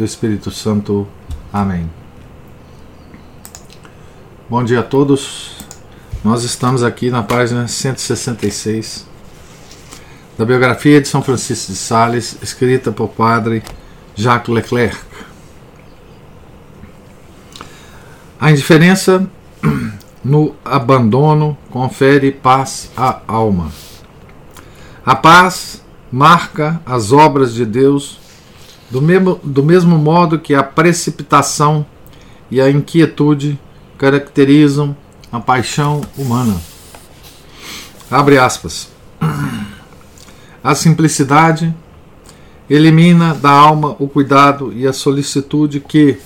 [0.00, 1.06] do Espírito Santo.
[1.52, 1.88] Amém.
[4.48, 5.58] Bom dia a todos.
[6.24, 9.06] Nós estamos aqui na página 166
[10.38, 13.62] da biografia de São Francisco de Sales, escrita por padre
[14.16, 14.96] Jacques Leclerc.
[18.40, 19.28] A indiferença
[20.24, 23.70] no abandono confere paz à alma.
[25.04, 28.19] A paz marca as obras de Deus
[28.90, 31.86] do mesmo, do mesmo modo que a precipitação
[32.50, 33.58] e a inquietude
[33.96, 34.96] caracterizam
[35.30, 36.60] a paixão humana.
[38.10, 38.90] Abre aspas.
[40.62, 41.72] A simplicidade
[42.68, 46.18] elimina da alma o cuidado e a solicitude que,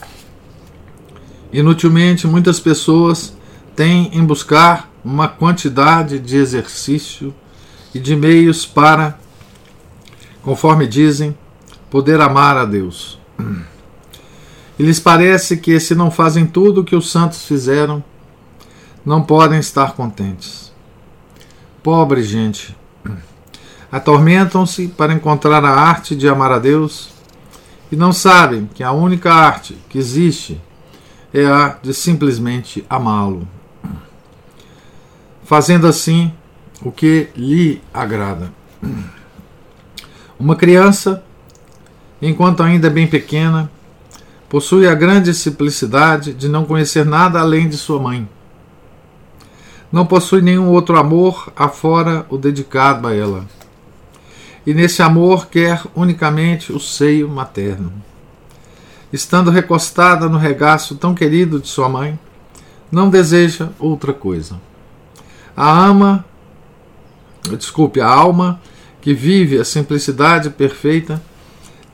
[1.52, 3.36] inutilmente, muitas pessoas
[3.76, 7.34] têm em buscar uma quantidade de exercício
[7.94, 9.18] e de meios para,
[10.42, 11.36] conforme dizem,
[11.94, 13.20] poder amar a Deus.
[14.76, 18.02] E lhes parece que, se não fazem tudo o que os santos fizeram,
[19.06, 20.72] não podem estar contentes.
[21.84, 22.76] Pobre gente,
[23.92, 27.10] atormentam-se para encontrar a arte de amar a Deus
[27.92, 30.60] e não sabem que a única arte que existe
[31.32, 33.46] é a de simplesmente amá-lo,
[35.44, 36.34] fazendo assim
[36.82, 38.52] o que lhe agrada.
[40.36, 41.22] Uma criança,
[42.28, 43.70] enquanto ainda é bem pequena,
[44.48, 48.28] possui a grande simplicidade de não conhecer nada além de sua mãe.
[49.90, 53.46] Não possui nenhum outro amor afora o dedicado a ela
[54.66, 57.92] e nesse amor quer unicamente o seio materno.
[59.12, 62.18] Estando recostada no regaço tão querido de sua mãe,
[62.90, 64.60] não deseja outra coisa.
[65.56, 66.24] A ama,
[67.56, 68.60] desculpe, a alma
[69.00, 71.22] que vive a simplicidade perfeita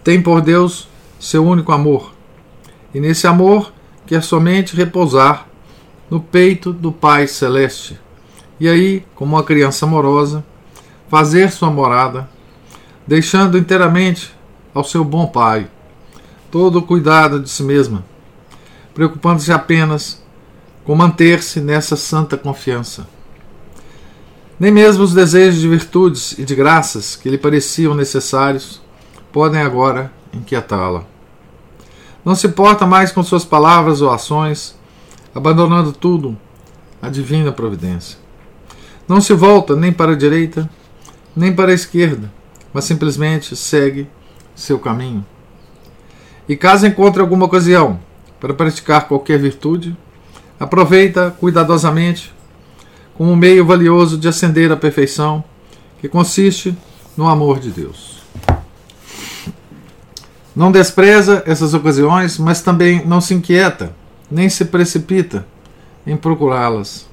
[0.03, 0.88] tem por Deus
[1.19, 2.12] seu único amor,
[2.94, 3.72] e nesse amor
[4.06, 5.47] quer somente repousar
[6.11, 7.99] no peito do Pai Celeste,
[8.59, 10.44] e aí, como uma criança amorosa,
[11.09, 12.28] fazer sua morada
[13.06, 14.33] deixando inteiramente
[14.72, 15.69] ao seu bom pai
[16.50, 18.05] todo o cuidado de si mesma,
[18.94, 20.22] preocupando-se apenas
[20.84, 23.06] com manter-se nessa santa confiança.
[24.59, 28.81] Nem mesmo os desejos de virtudes e de graças que lhe pareciam necessários
[29.32, 31.04] podem agora inquietá-la.
[32.24, 34.78] Não se porta mais com suas palavras ou ações,
[35.34, 36.36] abandonando tudo
[37.00, 38.19] à divina providência.
[39.08, 40.69] Não se volta nem para a direita,
[41.34, 42.30] nem para a esquerda,
[42.72, 44.08] mas simplesmente segue
[44.54, 45.24] seu caminho.
[46.48, 47.98] E caso encontre alguma ocasião
[48.38, 49.96] para praticar qualquer virtude,
[50.58, 52.32] aproveita cuidadosamente
[53.14, 55.44] como um meio valioso de ascender à perfeição,
[56.00, 56.76] que consiste
[57.16, 58.19] no amor de Deus.
[60.55, 63.94] Não despreza essas ocasiões, mas também não se inquieta,
[64.31, 65.47] nem se precipita
[66.06, 67.06] em procurá-las,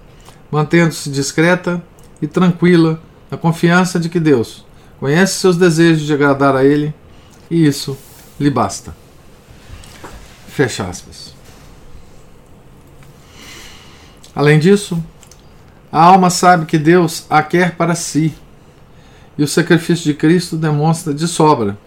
[0.52, 1.82] mantendo-se discreta
[2.22, 4.66] e tranquila na confiança de que Deus,
[5.00, 6.94] conhece seus desejos de agradar a Ele
[7.50, 7.98] e isso
[8.40, 8.96] lhe basta.
[10.48, 11.36] Fecha aspas.
[14.36, 15.04] Além disso,
[15.92, 18.34] a alma sabe que Deus a quer para si
[19.38, 21.78] e o sacrifício de Cristo demonstra de sobra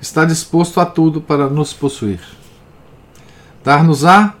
[0.00, 2.20] está disposto a tudo para nos possuir.
[3.64, 4.34] Dar-nos-á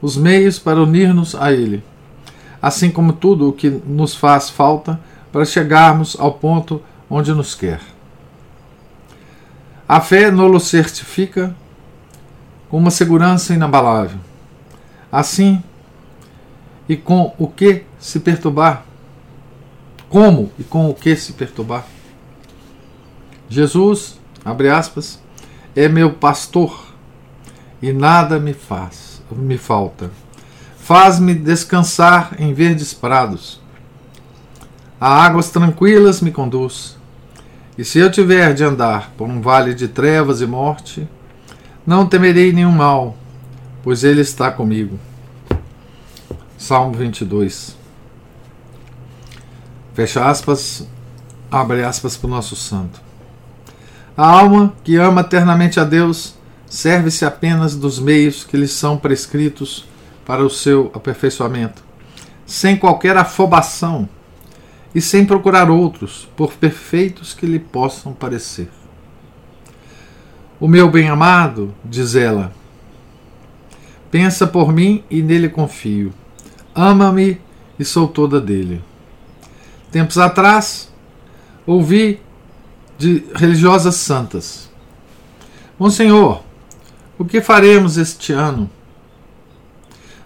[0.00, 1.82] os meios para unir-nos a Ele,
[2.60, 5.00] assim como tudo o que nos faz falta
[5.32, 7.80] para chegarmos ao ponto onde nos quer.
[9.88, 11.54] A fé nos certifica
[12.68, 14.20] com uma segurança inabalável.
[15.10, 15.60] Assim,
[16.88, 18.84] e com o que se perturbar?
[20.08, 21.84] Como e com o que se perturbar?
[23.48, 25.20] Jesus, abre aspas,
[25.74, 26.86] é meu pastor
[27.82, 30.10] e nada me faz, me falta.
[30.78, 33.60] Faz-me descansar em verdes prados.
[35.00, 36.98] A águas tranquilas me conduz.
[37.78, 41.08] E se eu tiver de andar por um vale de trevas e morte,
[41.86, 43.16] não temerei nenhum mal,
[43.82, 44.98] pois Ele está comigo.
[46.58, 47.76] Salmo 22.
[49.94, 50.86] Fecha aspas,
[51.50, 53.09] abre aspas para o nosso santo.
[54.20, 56.34] A alma que ama eternamente a Deus
[56.66, 59.88] serve-se apenas dos meios que lhe são prescritos
[60.26, 61.82] para o seu aperfeiçoamento,
[62.44, 64.06] sem qualquer afobação
[64.94, 68.68] e sem procurar outros, por perfeitos que lhe possam parecer.
[70.60, 72.52] O meu bem-amado, diz ela,
[74.10, 76.12] pensa por mim e nele confio.
[76.74, 77.40] Ama-me
[77.78, 78.84] e sou toda dele.
[79.90, 80.92] Tempos atrás,
[81.66, 82.20] ouvi
[83.00, 84.70] de religiosas santas:
[85.78, 86.42] Monsenhor,
[87.18, 88.68] o que faremos este ano?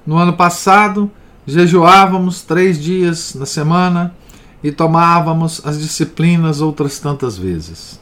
[0.04, 1.08] No ano passado,
[1.46, 4.12] jejuávamos três dias na semana
[4.60, 8.00] e tomávamos as disciplinas outras tantas vezes.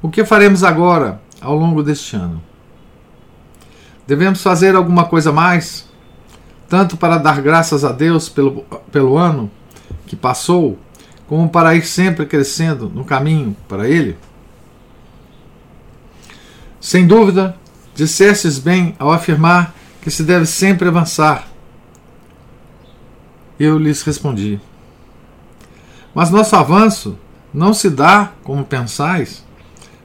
[0.00, 2.40] O que faremos agora, ao longo deste ano?
[4.06, 5.88] Devemos fazer alguma coisa mais,
[6.68, 9.50] tanto para dar graças a Deus pelo, pelo ano
[10.06, 10.78] que passou,
[11.32, 14.18] como para ir sempre crescendo no caminho para Ele?
[16.78, 17.56] Sem dúvida,
[17.94, 21.48] dissestes bem ao afirmar que se deve sempre avançar.
[23.58, 24.60] Eu lhes respondi:
[26.14, 27.18] mas nosso avanço
[27.50, 29.42] não se dá, como pensais,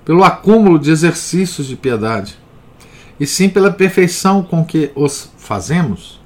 [0.06, 2.40] pelo acúmulo de exercícios de piedade,
[3.20, 6.22] e sim pela perfeição com que os fazemos,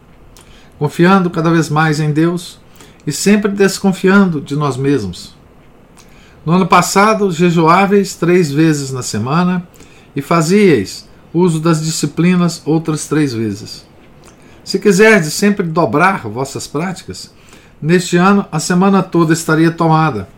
[0.77, 2.60] confiando cada vez mais em Deus
[3.05, 5.35] e sempre desconfiando de nós mesmos.
[6.45, 9.67] No ano passado, jejuáveis três vezes na semana
[10.15, 13.85] e fazíeis uso das disciplinas outras três vezes.
[14.63, 17.31] Se quiserdes sempre dobrar vossas práticas,
[17.81, 20.29] Neste ano, a semana toda estaria tomada.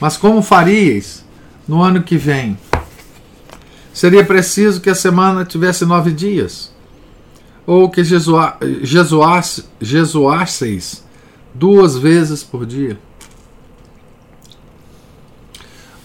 [0.00, 1.24] Mas como faríeis
[1.66, 2.56] no ano que vem?
[3.92, 6.72] Seria preciso que a semana tivesse nove dias?
[7.66, 8.04] Ou que
[9.82, 11.04] jejuasseis
[11.54, 12.98] duas vezes por dia?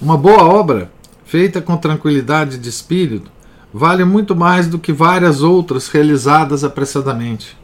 [0.02, 0.92] Uma boa obra,
[1.26, 3.32] feita com tranquilidade de espírito,
[3.74, 7.58] vale muito mais do que várias outras realizadas apressadamente.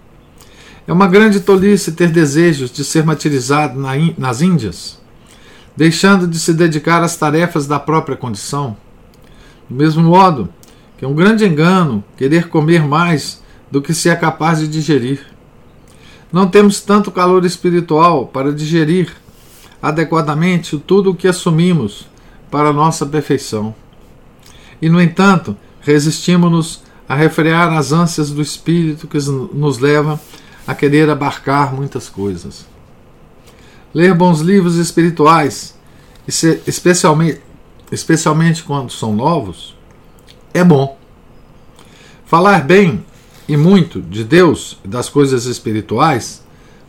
[0.87, 3.79] É uma grande tolice ter desejos de ser martirizado
[4.17, 4.99] nas Índias,
[5.75, 8.75] deixando de se dedicar às tarefas da própria condição.
[9.69, 10.49] Do mesmo modo
[10.97, 13.41] que é um grande engano querer comer mais
[13.71, 15.25] do que se é capaz de digerir.
[16.31, 19.13] Não temos tanto calor espiritual para digerir
[19.81, 22.07] adequadamente tudo o que assumimos
[22.49, 23.75] para nossa perfeição.
[24.81, 29.17] E, no entanto, resistimos-nos a refrear as ânsias do espírito que
[29.53, 30.19] nos leva
[30.65, 32.65] a querer abarcar muitas coisas.
[33.93, 35.77] Ler bons livros espirituais,
[36.25, 37.41] especialmente,
[37.91, 39.75] especialmente quando são novos,
[40.53, 40.97] é bom.
[42.25, 43.03] Falar bem
[43.51, 46.41] e muito de Deus das coisas espirituais,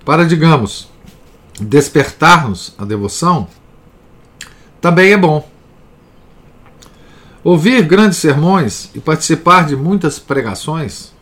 [0.04, 0.88] para, digamos,
[1.60, 3.48] despertar-nos a devoção,
[4.80, 5.50] também é bom.
[7.42, 11.12] Ouvir grandes sermões e participar de muitas pregações,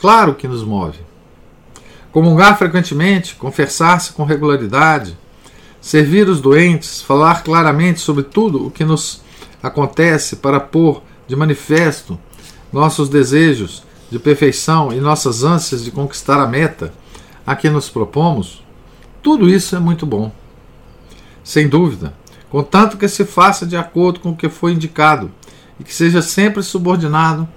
[0.00, 1.00] claro que nos move.
[2.10, 5.14] Comungar frequentemente, conversar-se com regularidade,
[5.78, 9.20] servir os doentes, falar claramente sobre tudo o que nos
[9.62, 12.18] acontece para pôr de manifesto
[12.72, 13.84] nossos desejos
[14.14, 16.94] de perfeição e nossas ânsias de conquistar a meta
[17.44, 18.62] a que nos propomos,
[19.20, 20.30] tudo isso é muito bom.
[21.42, 22.14] Sem dúvida,
[22.48, 25.32] contanto que se faça de acordo com o que foi indicado
[25.80, 27.48] e que seja sempre subordinado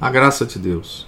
[0.00, 1.06] à graça de Deus.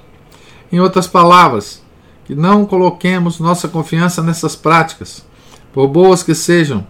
[0.71, 1.83] Em outras palavras,
[2.27, 5.25] que não coloquemos nossa confiança nessas práticas,
[5.73, 6.87] por boas que sejam,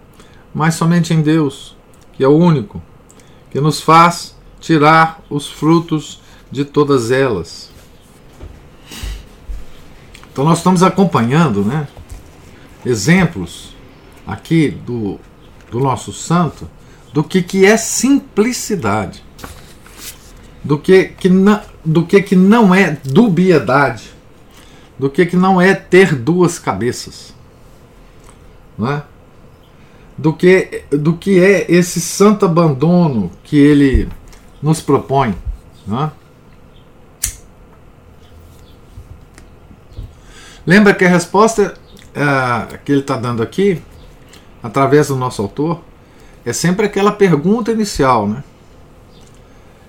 [0.53, 1.77] mas somente em Deus,
[2.13, 2.83] que é o único,
[3.53, 7.70] que nos faz tirar os frutos de todas elas.
[10.33, 11.89] Então nós estamos acompanhando, né,
[12.85, 13.75] exemplos
[14.27, 15.19] aqui do,
[15.71, 16.69] do nosso santo
[17.13, 19.25] do que, que é simplicidade,
[20.63, 24.11] do que, que, na, do que, que não é dubiedade
[25.01, 27.33] do que, que não é ter duas cabeças.
[28.77, 29.03] Não é?
[30.17, 34.11] Do, que, do que é esse santo abandono que ele
[34.63, 35.35] nos propõe.
[35.87, 36.13] Não
[40.71, 41.75] Lembra que a resposta
[42.15, 43.83] é, que ele está dando aqui,
[44.63, 45.83] através do nosso autor,
[46.45, 48.45] é sempre aquela pergunta inicial, né?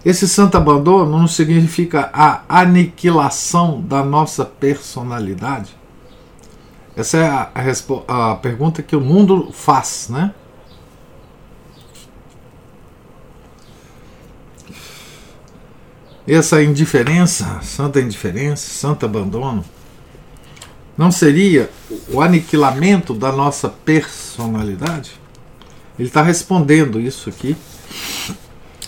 [0.03, 5.77] Esse santo abandono não significa a aniquilação da nossa personalidade?
[6.97, 7.51] Essa é a,
[8.07, 10.33] a, a pergunta que o mundo faz, né?
[16.27, 19.63] Essa indiferença, santa indiferença, santo abandono,
[21.01, 21.67] não seria
[22.10, 25.20] o aniquilamento da nossa personalidade?
[25.98, 27.58] Ele está respondendo isso aqui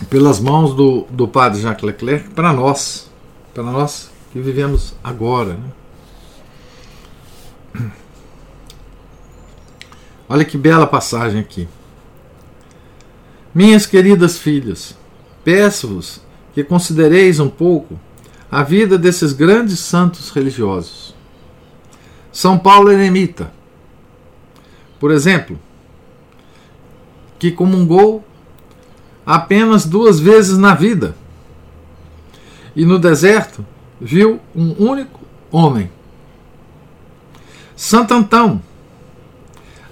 [0.08, 3.10] pelas mãos do, do padre Jacques Leclerc para nós,
[3.52, 5.58] para nós que vivemos agora.
[7.74, 7.90] Né?
[10.28, 11.66] Olha que bela passagem aqui.
[13.52, 14.96] Minhas queridas filhas,
[15.42, 16.20] peço-vos
[16.54, 17.98] que considereis um pouco
[18.48, 21.13] a vida desses grandes santos religiosos.
[22.34, 23.52] São Paulo Eremita,
[24.98, 25.56] por exemplo,
[27.38, 28.24] que comungou
[29.24, 31.14] apenas duas vezes na vida
[32.74, 33.64] e no deserto
[34.00, 35.88] viu um único homem.
[37.76, 38.60] Santo Antão,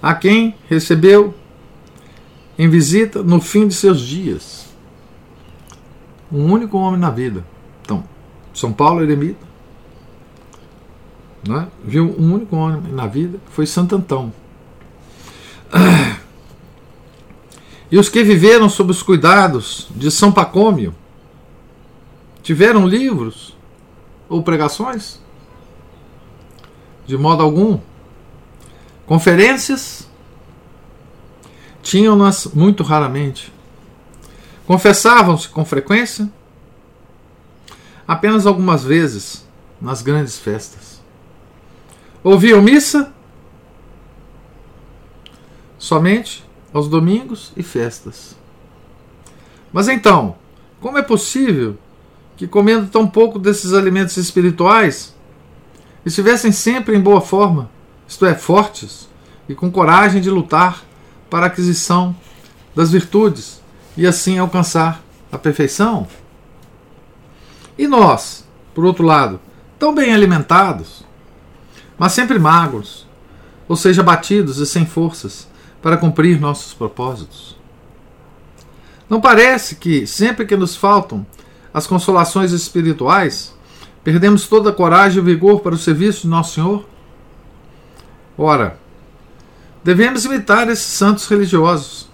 [0.01, 1.33] a quem recebeu
[2.59, 4.67] em visita no fim de seus dias.
[6.29, 7.45] Um único homem na vida.
[7.81, 8.03] Então,
[8.53, 9.52] São Paulo eremita
[11.47, 14.33] né, viu um único homem na vida, foi Santo Antão.
[17.91, 20.95] E os que viveram sob os cuidados de São Pacômio
[22.41, 23.55] tiveram livros
[24.27, 25.21] ou pregações?
[27.05, 27.79] De modo algum.
[29.05, 30.09] Conferências?
[31.83, 33.53] Tinham-nas muito raramente.
[34.65, 36.27] Confessavam-se com frequência?
[38.07, 39.45] Apenas algumas vezes
[39.79, 40.82] nas grandes festas.
[42.23, 43.11] Ouviam missa?
[45.77, 48.35] Somente aos domingos e festas.
[49.73, 50.35] Mas então,
[50.79, 51.77] como é possível
[52.37, 55.13] que, comendo tão pouco desses alimentos espirituais,
[56.05, 57.69] estivessem sempre em boa forma,
[58.07, 59.09] isto é, fortes
[59.49, 60.83] e com coragem de lutar
[61.29, 62.15] para a aquisição
[62.73, 63.61] das virtudes
[63.97, 66.07] e assim alcançar a perfeição?
[67.77, 69.39] E nós, por outro lado,
[69.77, 71.03] tão bem alimentados,
[71.97, 73.07] mas sempre magros,
[73.67, 75.47] ou seja, batidos e sem forças
[75.81, 77.57] para cumprir nossos propósitos?
[79.09, 81.25] Não parece que, sempre que nos faltam
[81.73, 83.53] as consolações espirituais,
[84.03, 86.85] perdemos toda a coragem e vigor para o serviço de Nosso Senhor?
[88.37, 88.79] Ora,
[89.83, 92.09] devemos imitar esses santos religiosos,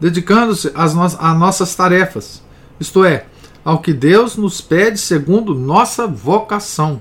[0.00, 2.42] dedicando-se às no a nossas tarefas,
[2.78, 3.26] isto é,
[3.64, 7.00] ao que Deus nos pede segundo nossa vocação,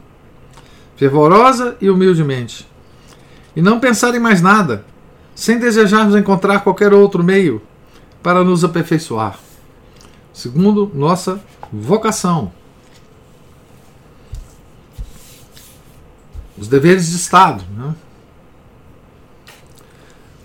[1.01, 2.67] fervorosa e humildemente,
[3.55, 4.85] e não pensar em mais nada,
[5.33, 7.59] sem desejarmos encontrar qualquer outro meio
[8.21, 9.39] para nos aperfeiçoar,
[10.31, 11.43] segundo nossa
[11.73, 12.53] vocação.
[16.55, 17.63] Os deveres de Estado.
[17.75, 17.95] Né?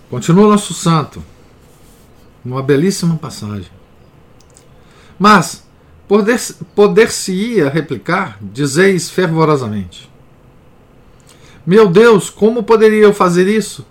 [0.08, 1.22] Continua nosso santo,
[2.42, 3.70] uma belíssima passagem.
[5.18, 5.66] Mas,
[6.74, 10.15] poder-se-ia replicar, dizeis fervorosamente:
[11.66, 13.84] Meu Deus, como poderia eu fazer isso?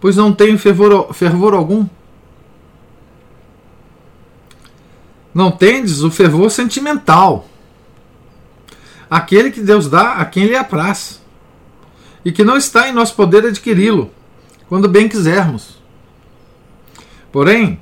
[0.00, 1.86] pois não tenho fervor, fervor algum.
[5.34, 7.46] Não tendes o fervor sentimental,
[9.08, 11.22] aquele que Deus dá a quem lhe apraz,
[12.24, 14.10] e que não está em nosso poder adquiri-lo,
[14.68, 15.78] quando bem quisermos.
[17.30, 17.78] Porém,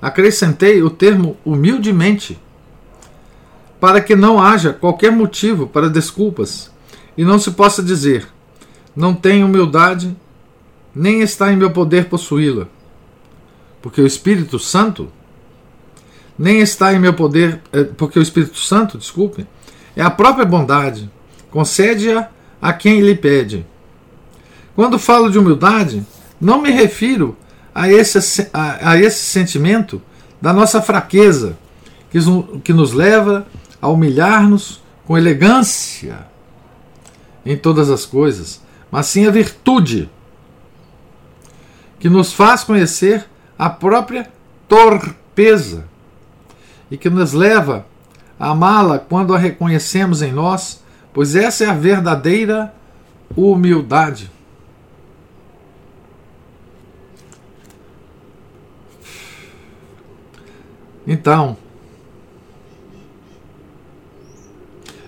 [0.00, 2.40] acrescentei o termo humildemente,
[3.78, 6.70] para que não haja qualquer motivo para desculpas
[7.16, 8.26] e não se possa dizer:
[8.94, 10.14] não tenho humildade
[10.94, 12.68] nem está em meu poder possuí-la,
[13.80, 15.10] porque o Espírito Santo
[16.38, 19.46] nem está em meu poder, eh, porque o Espírito Santo, desculpe,
[19.96, 21.10] é a própria bondade,
[21.50, 22.28] concede-a
[22.60, 23.66] a quem lhe pede.
[24.74, 26.04] Quando falo de humildade,
[26.40, 27.36] não me refiro
[27.74, 30.00] a esse, a, a esse sentimento
[30.40, 31.56] da nossa fraqueza,
[32.10, 32.18] que,
[32.62, 33.46] que nos leva
[33.80, 36.26] a humilhar-nos com elegância
[37.44, 38.60] em todas as coisas,
[38.92, 40.10] mas sim a virtude
[41.98, 43.26] que nos faz conhecer
[43.58, 44.30] a própria
[44.68, 45.86] torpeza
[46.90, 47.86] e que nos leva
[48.38, 52.74] a amá-la quando a reconhecemos em nós, pois essa é a verdadeira
[53.34, 54.30] humildade.
[61.06, 61.56] Então,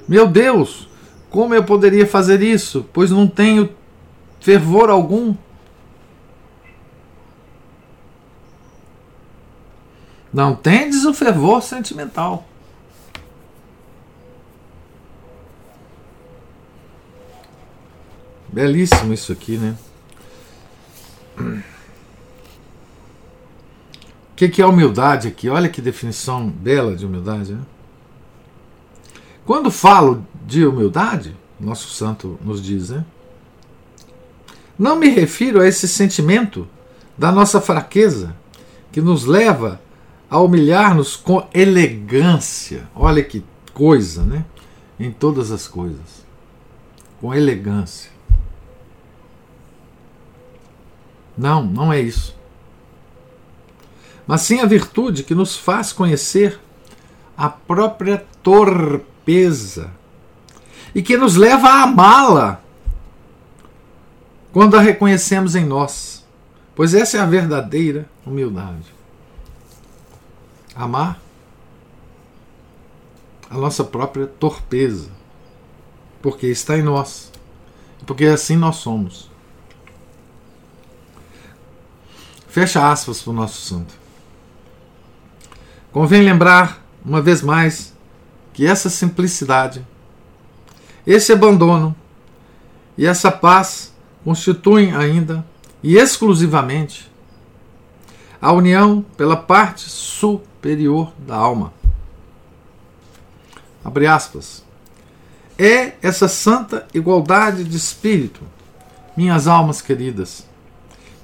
[0.08, 0.88] meu Deus,
[1.34, 2.88] como eu poderia fazer isso?
[2.92, 3.68] Pois não tenho
[4.38, 5.34] fervor algum
[10.32, 12.44] Não tendes o fervor sentimental.
[18.48, 19.76] Belíssimo isso aqui, né?
[21.36, 21.62] O
[24.36, 25.48] que, que é humildade aqui?
[25.48, 27.54] Olha que definição bela de humildade.
[27.54, 27.62] Né?
[29.44, 33.04] Quando falo de humildade, nosso santo nos diz, né?
[34.78, 36.68] Não me refiro a esse sentimento
[37.16, 38.34] da nossa fraqueza
[38.92, 39.80] que nos leva
[40.28, 42.88] a humilhar-nos com elegância.
[42.94, 44.44] Olha que coisa, né?
[44.98, 46.24] Em todas as coisas.
[47.20, 48.10] Com elegância.
[51.38, 52.36] Não, não é isso.
[54.26, 56.58] Mas sim a virtude que nos faz conhecer
[57.36, 59.90] a própria torpeza
[60.94, 62.60] e que nos leva a amá-la
[64.52, 66.24] quando a reconhecemos em nós,
[66.74, 68.94] pois essa é a verdadeira humildade.
[70.74, 71.20] Amar
[73.50, 75.10] a nossa própria torpeza,
[76.20, 77.30] porque está em nós,
[78.06, 79.30] porque assim nós somos.
[82.48, 83.94] Fecha aspas para o nosso santo.
[85.92, 87.92] Convém lembrar, uma vez mais,
[88.52, 89.86] que essa simplicidade,
[91.06, 91.94] esse abandono
[92.96, 93.92] e essa paz
[94.24, 95.44] constituem ainda
[95.82, 97.10] e exclusivamente
[98.40, 101.72] a união pela parte superior da alma.
[103.84, 104.64] Abre aspas.
[105.58, 108.40] É essa santa igualdade de espírito,
[109.16, 110.46] minhas almas queridas,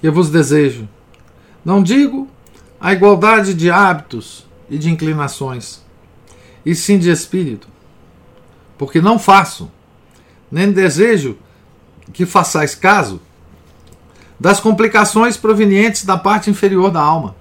[0.00, 0.88] que eu vos desejo.
[1.64, 2.28] Não digo
[2.80, 5.82] a igualdade de hábitos e de inclinações,
[6.64, 7.66] e sim de espírito,
[8.80, 9.70] porque não faço,
[10.50, 11.36] nem desejo
[12.14, 13.20] que façais caso
[14.40, 17.36] das complicações provenientes da parte inferior da alma,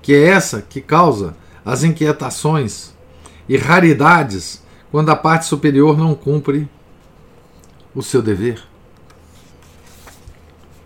[0.00, 2.94] que é essa que causa as inquietações
[3.48, 6.68] e raridades quando a parte superior não cumpre
[7.92, 8.62] o seu dever.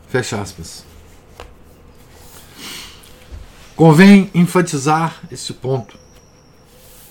[0.08, 0.86] Fecha aspas.
[3.76, 5.98] Convém enfatizar esse ponto.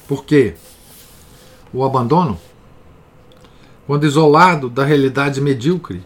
[0.07, 0.55] Porque
[1.73, 2.39] o abandono
[3.89, 6.05] quando isolado da realidade medíocre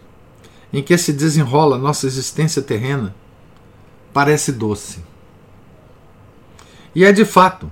[0.72, 3.14] em que se desenrola nossa existência terrena,
[4.10, 5.04] parece doce.
[6.94, 7.70] E é de fato,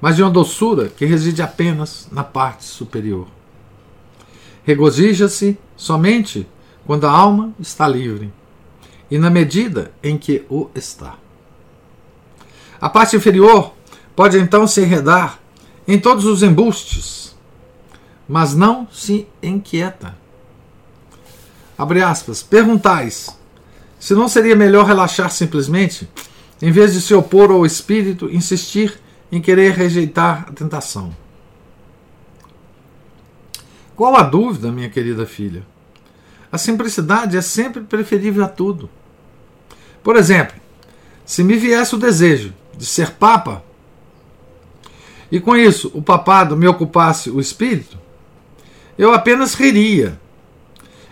[0.00, 3.26] mas de uma doçura que reside apenas na parte superior.
[4.62, 6.46] Regozija-se somente
[6.86, 8.32] quando a alma está livre
[9.10, 11.16] e na medida em que o está.
[12.80, 13.74] A parte inferior
[14.14, 15.40] pode então se enredar
[15.88, 17.29] em todos os embustes
[18.30, 20.16] mas não se inquieta.
[21.76, 22.44] Abre aspas.
[22.44, 23.36] Perguntais:
[23.98, 26.08] se não seria melhor relaxar simplesmente,
[26.62, 29.00] em vez de se opor ao espírito, insistir
[29.32, 31.12] em querer rejeitar a tentação?
[33.96, 35.66] Qual a dúvida, minha querida filha?
[36.52, 38.88] A simplicidade é sempre preferível a tudo.
[40.04, 40.54] Por exemplo,
[41.26, 43.64] se me viesse o desejo de ser papa,
[45.32, 47.99] e com isso o papado me ocupasse o espírito,
[49.00, 50.20] eu apenas riria,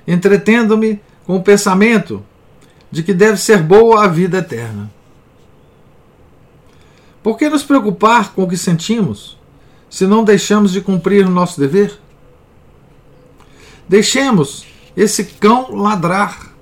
[0.06, 2.22] entretendo-me com o pensamento
[2.90, 4.90] de que deve ser boa a vida eterna.
[7.22, 9.38] Por que nos preocupar com o que sentimos,
[9.88, 11.98] se não deixamos de cumprir o nosso dever?
[13.88, 16.52] Deixemos esse cão ladrar,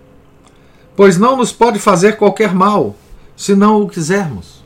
[0.95, 2.95] pois não nos pode fazer qualquer mal,
[3.37, 4.65] se não o quisermos.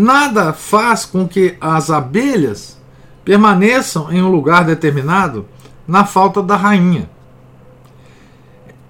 [0.00, 2.80] Nada faz com que as abelhas
[3.24, 5.44] permaneçam em um lugar determinado
[5.88, 7.10] na falta da rainha.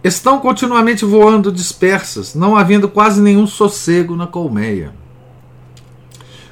[0.05, 4.93] Estão continuamente voando dispersas, não havendo quase nenhum sossego na colmeia.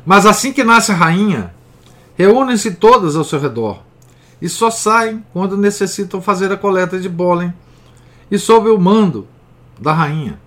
[0.07, 1.55] Mas assim que nasce a rainha,
[2.17, 3.83] reúnem-se todas ao seu redor
[4.41, 7.53] e só saem quando necessitam fazer a coleta de pólen
[8.31, 9.29] e sob o mando
[9.79, 10.46] da rainha.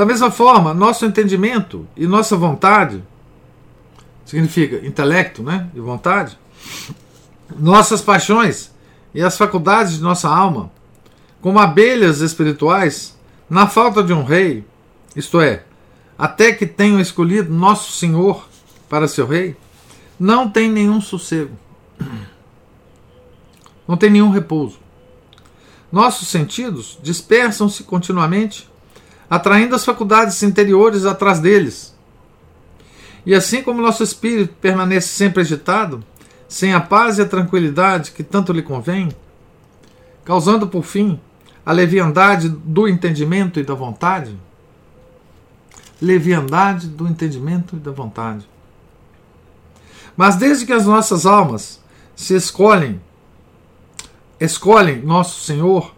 [0.00, 3.04] Da mesma forma, nosso entendimento e nossa vontade,
[4.24, 6.38] significa intelecto né, e vontade,
[7.54, 8.70] nossas paixões
[9.12, 10.72] e as faculdades de nossa alma,
[11.42, 13.14] como abelhas espirituais,
[13.50, 14.64] na falta de um rei,
[15.14, 15.64] isto é,
[16.16, 18.48] até que tenham escolhido nosso Senhor
[18.88, 19.54] para seu rei,
[20.18, 21.54] não tem nenhum sossego,
[23.86, 24.78] não tem nenhum repouso.
[25.92, 28.69] Nossos sentidos dispersam-se continuamente
[29.30, 31.94] atraindo as faculdades interiores atrás deles.
[33.24, 36.02] E assim como nosso espírito permanece sempre agitado,
[36.48, 39.08] sem a paz e a tranquilidade que tanto lhe convém,
[40.24, 41.20] causando por fim
[41.64, 44.36] a leviandade do entendimento e da vontade,
[46.02, 48.48] leviandade do entendimento e da vontade.
[50.16, 51.80] Mas desde que as nossas almas
[52.16, 53.00] se escolhem,
[54.40, 55.94] escolhem nosso Senhor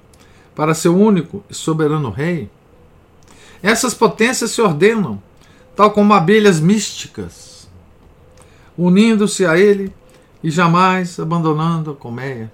[0.54, 2.50] para seu único e soberano Rei,
[3.62, 5.22] essas potências se ordenam,
[5.76, 7.68] tal como abelhas místicas,
[8.76, 9.94] unindo-se a ele
[10.42, 12.52] e jamais abandonando a colmeia.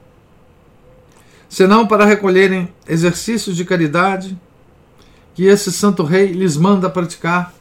[1.48, 4.38] Senão para recolherem exercícios de caridade
[5.34, 7.54] que esse santo rei lhes manda praticar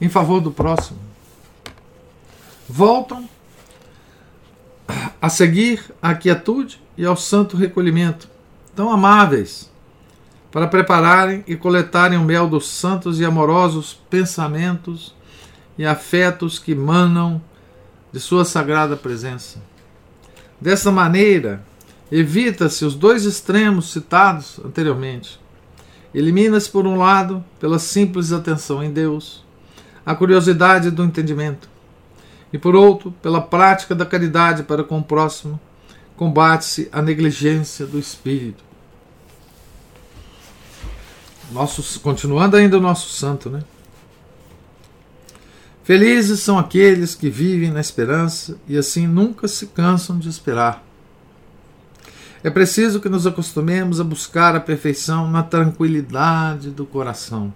[0.00, 0.98] em favor do próximo.
[2.68, 3.28] Voltam
[5.20, 8.28] a seguir a quietude e ao santo recolhimento,
[8.74, 9.70] tão amáveis,
[10.52, 15.14] para prepararem e coletarem o mel dos santos e amorosos pensamentos
[15.78, 17.42] e afetos que manam
[18.12, 19.62] de sua sagrada presença.
[20.60, 21.64] Dessa maneira,
[22.10, 25.40] evita-se os dois extremos citados anteriormente.
[26.14, 29.42] Elimina-se, por um lado, pela simples atenção em Deus,
[30.04, 31.66] a curiosidade do entendimento,
[32.52, 35.58] e por outro, pela prática da caridade para com o próximo,
[36.14, 38.71] combate-se a negligência do espírito.
[41.52, 43.62] Nosso, continuando ainda o nosso santo, né?
[45.84, 50.84] Felizes são aqueles que vivem na esperança e assim nunca se cansam de esperar.
[52.44, 57.52] É preciso que nos acostumemos a buscar a perfeição na tranquilidade do coração.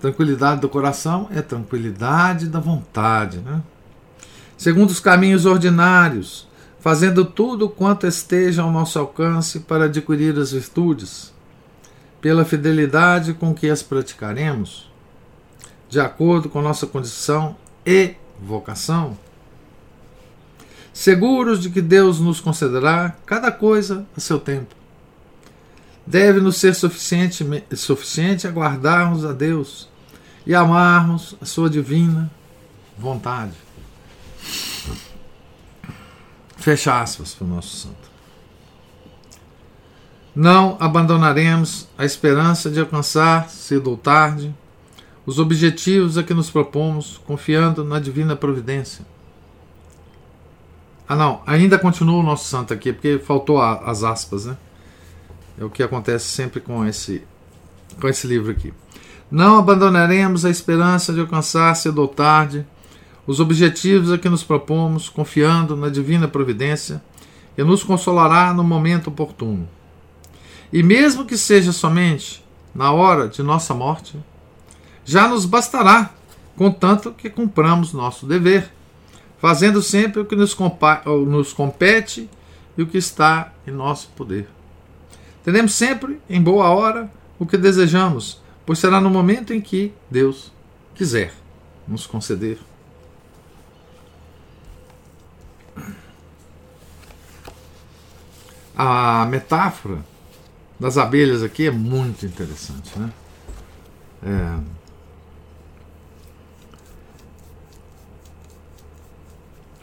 [0.00, 3.62] Tranquilidade do coração é tranquilidade da vontade, né?
[4.56, 6.46] Segundo os caminhos ordinários,
[6.80, 11.34] fazendo tudo quanto esteja ao nosso alcance para adquirir as virtudes,
[12.20, 14.90] pela fidelidade com que as praticaremos
[15.88, 19.16] de acordo com nossa condição e vocação,
[20.92, 24.74] seguros de que Deus nos concederá cada coisa a seu tempo.
[26.06, 29.88] Deve-nos ser suficiente, suficiente aguardarmos a Deus
[30.46, 32.30] e amarmos a sua divina
[32.96, 33.54] vontade.
[36.56, 38.15] Fecha aspas para o nosso santo.
[40.36, 44.54] Não abandonaremos a esperança de alcançar, cedo ou tarde,
[45.24, 49.02] os objetivos a que nos propomos, confiando na divina providência.
[51.08, 54.58] Ah, não, ainda continua o nosso santo aqui, porque faltou a, as aspas, né?
[55.58, 57.22] É o que acontece sempre com esse,
[57.98, 58.74] com esse livro aqui.
[59.30, 62.66] Não abandonaremos a esperança de alcançar cedo ou tarde
[63.26, 67.02] os objetivos a que nos propomos, confiando na divina providência,
[67.54, 69.66] que nos consolará no momento oportuno.
[70.72, 74.18] E mesmo que seja somente na hora de nossa morte,
[75.04, 76.10] já nos bastará,
[76.56, 78.70] contanto que cumpramos nosso dever,
[79.38, 80.56] fazendo sempre o que nos,
[81.26, 82.28] nos compete
[82.76, 84.48] e o que está em nosso poder.
[85.44, 90.52] Teremos sempre, em boa hora, o que desejamos, pois será no momento em que Deus
[90.94, 91.32] quiser
[91.86, 92.58] nos conceder.
[98.76, 100.04] A metáfora
[100.78, 103.12] das abelhas aqui é muito interessante, né?
[104.22, 104.76] É,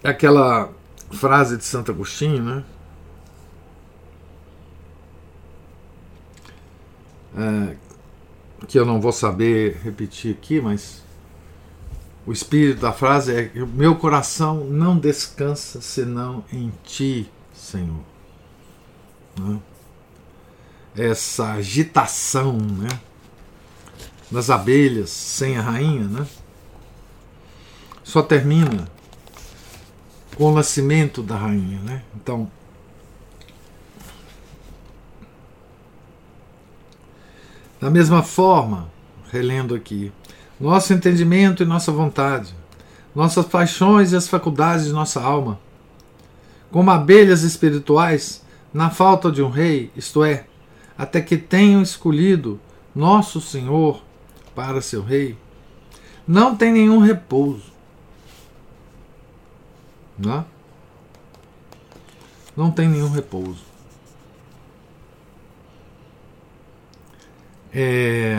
[0.04, 0.70] É aquela
[1.12, 2.64] frase de Santo Agostinho, né?
[7.36, 7.78] É,
[8.68, 11.02] que eu não vou saber repetir aqui, mas
[12.26, 18.04] o espírito da frase é: Meu coração não descansa senão em Ti, Senhor.
[19.40, 19.58] Né?
[20.96, 22.90] Essa agitação né?
[24.30, 26.28] das abelhas sem a rainha, né?
[28.04, 28.88] só termina
[30.36, 31.80] com o nascimento da rainha.
[31.80, 32.04] Né?
[32.16, 32.50] Então,
[37.80, 38.90] da mesma forma,
[39.32, 40.12] relendo aqui,
[40.60, 42.56] nosso entendimento e nossa vontade,
[43.16, 45.60] nossas paixões e as faculdades de nossa alma,
[46.72, 50.46] como abelhas espirituais, na falta de um rei, isto é,
[51.04, 52.60] até que tenham escolhido
[52.96, 54.02] nosso Senhor
[54.56, 55.38] para seu rei,
[56.28, 57.74] não tem nenhum repouso
[60.18, 60.46] né?
[62.56, 63.64] Não tem nenhum repouso.
[67.74, 68.38] É...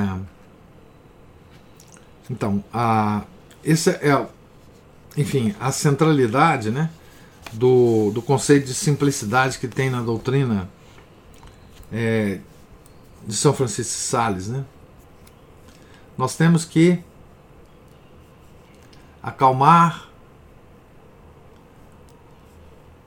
[2.31, 3.25] Então, a,
[3.63, 4.27] esse é,
[5.17, 6.89] enfim, a centralidade né,
[7.53, 10.69] do, do conceito de simplicidade que tem na doutrina
[11.93, 12.39] é,
[13.27, 14.49] de São Francisco de Sales.
[14.49, 14.65] Né?
[16.17, 17.03] Nós temos que
[19.23, 20.09] acalmar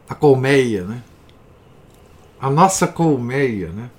[0.10, 1.03] a colmeia, né?
[2.39, 3.89] A nossa colmeia, né?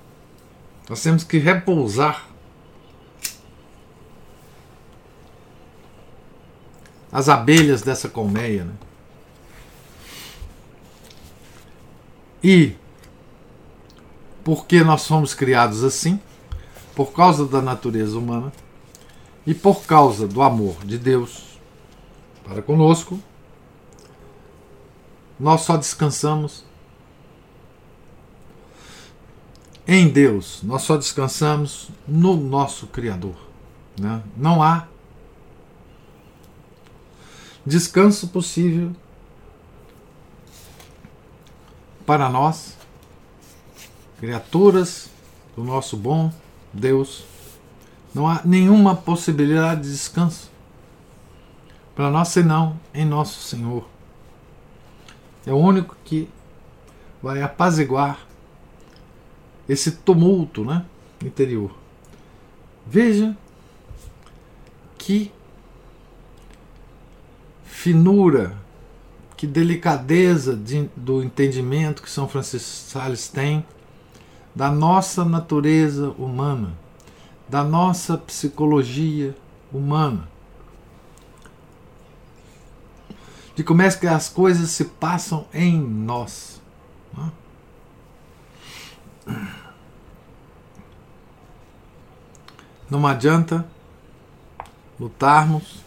[0.89, 2.27] Nós temos que repousar
[7.11, 8.73] as abelhas dessa colmeia, né?
[12.43, 12.75] E
[14.49, 16.19] porque nós fomos criados assim,
[16.95, 18.51] por causa da natureza humana
[19.45, 21.59] e por causa do amor de Deus
[22.43, 23.19] para conosco,
[25.39, 26.65] nós só descansamos
[29.87, 33.35] em Deus, nós só descansamos no nosso Criador.
[33.99, 34.19] Né?
[34.35, 34.87] Não há
[37.63, 38.95] descanso possível
[42.03, 42.78] para nós,
[44.19, 45.09] criaturas
[45.55, 46.31] do nosso bom
[46.73, 47.23] Deus.
[48.13, 50.51] Não há nenhuma possibilidade de descanso
[51.95, 53.87] para nós senão em nosso Senhor.
[55.45, 56.29] É o único que
[57.21, 58.19] vai apaziguar
[59.67, 60.85] esse tumulto né,
[61.23, 61.75] interior.
[62.85, 63.35] Veja
[64.97, 65.31] que
[67.63, 68.57] finura,
[69.37, 73.65] que delicadeza de, do entendimento que São Francisco Sales tem
[74.59, 76.73] da nossa natureza humana,
[77.47, 79.33] da nossa psicologia
[79.71, 80.27] humana,
[83.55, 86.61] de como é que as coisas se passam em nós.
[87.17, 87.31] Né?
[92.89, 93.65] Não adianta
[94.99, 95.85] lutarmos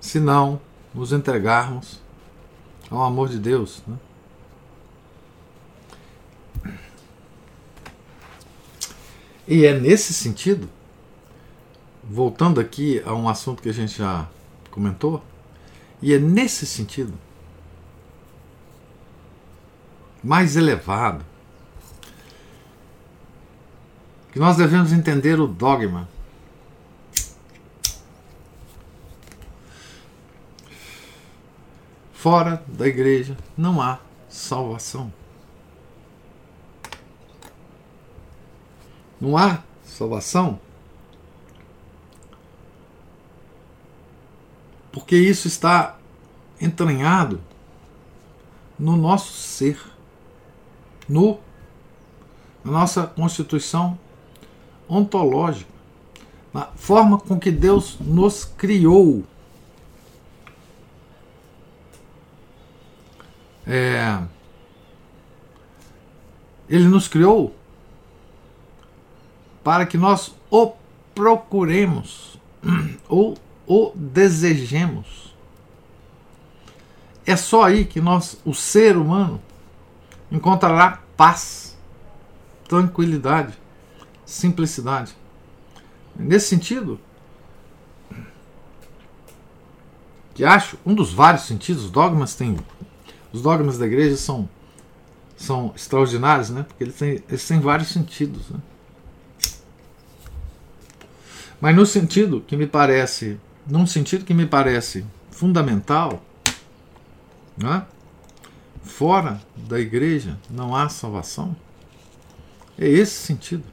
[0.00, 0.58] se não
[0.94, 2.00] nos entregarmos
[2.90, 3.82] ao amor de Deus.
[3.86, 3.98] Né?
[9.50, 10.68] E é nesse sentido,
[12.04, 14.28] voltando aqui a um assunto que a gente já
[14.70, 15.24] comentou,
[16.02, 17.14] e é nesse sentido
[20.22, 21.24] mais elevado
[24.30, 26.06] que nós devemos entender o dogma.
[32.12, 35.10] Fora da igreja não há salvação.
[39.20, 40.60] Não há salvação
[44.98, 45.96] porque isso está
[46.60, 47.40] entranhado
[48.78, 49.80] no nosso ser,
[51.08, 51.38] no,
[52.64, 53.98] na nossa constituição
[54.88, 55.70] ontológica,
[56.52, 59.24] na forma com que Deus nos criou.
[63.66, 64.20] É,
[66.68, 67.54] ele nos criou
[69.68, 70.72] para que nós o
[71.14, 72.40] procuremos
[73.06, 75.36] ou o desejemos.
[77.26, 79.38] É só aí que nós, o ser humano,
[80.32, 81.76] encontrará paz,
[82.66, 83.58] tranquilidade
[84.24, 85.14] simplicidade.
[86.16, 86.98] Nesse sentido,
[90.32, 92.56] que acho um dos vários sentidos, os dogmas têm.
[93.34, 94.48] Os dogmas da igreja são,
[95.36, 96.62] são extraordinários, né?
[96.62, 98.48] Porque eles têm, eles têm vários sentidos.
[98.48, 98.58] Né?
[101.60, 106.22] Mas no sentido que me parece, num sentido que me parece fundamental,
[107.56, 107.84] né?
[108.82, 111.54] fora da igreja não há salvação.
[112.78, 113.64] É esse sentido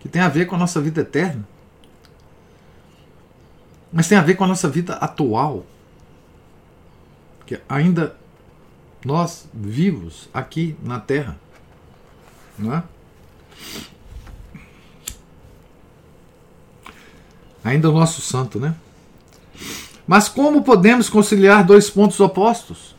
[0.00, 1.46] que tem a ver com a nossa vida eterna,
[3.92, 5.64] mas tem a ver com a nossa vida atual,
[7.46, 8.16] que ainda
[9.04, 11.38] nós vivos aqui na Terra,
[12.58, 12.82] não é?
[17.68, 18.74] Ainda o nosso santo, né?
[20.06, 22.96] Mas como podemos conciliar dois pontos opostos?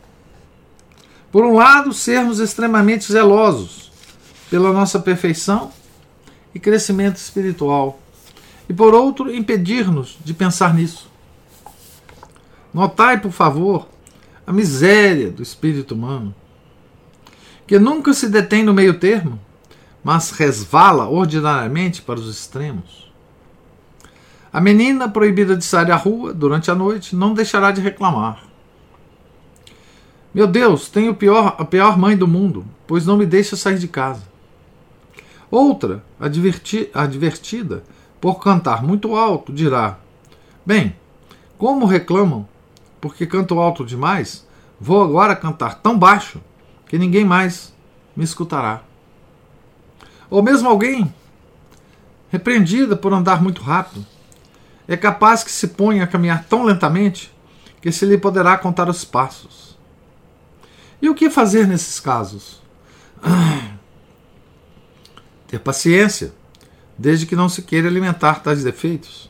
[1.31, 3.91] Por um lado, sermos extremamente zelosos
[4.47, 5.71] pela nossa perfeição
[6.53, 7.99] e crescimento espiritual,
[8.69, 11.09] e por outro, impedir-nos de pensar nisso.
[12.71, 13.89] Notai, por favor,
[14.45, 16.35] a miséria do espírito humano,
[17.65, 19.39] que nunca se detém no meio termo,
[20.03, 23.08] mas resvala ordinariamente para os extremos.
[24.51, 28.43] A menina proibida de sair à rua durante a noite não deixará de reclamar.
[30.33, 33.87] Meu Deus, tenho pior, a pior mãe do mundo, pois não me deixa sair de
[33.87, 34.23] casa.
[35.51, 37.83] Outra, advertida
[38.19, 39.99] por cantar muito alto, dirá:
[40.65, 40.95] Bem,
[41.57, 42.47] como reclamam,
[43.01, 44.47] porque canto alto demais,
[44.79, 46.39] vou agora cantar tão baixo
[46.87, 47.73] que ninguém mais
[48.15, 48.81] me escutará.
[50.29, 51.11] Ou mesmo alguém,
[52.29, 54.05] repreendida por andar muito rápido,
[54.89, 57.31] é capaz que se ponha a caminhar tão lentamente
[57.79, 59.77] que se lhe poderá contar os passos.
[60.99, 62.59] E o que fazer nesses casos?
[65.47, 66.33] Ter paciência,
[66.97, 69.29] desde que não se queira alimentar tais defeitos,